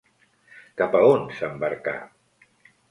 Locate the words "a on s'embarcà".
1.01-1.97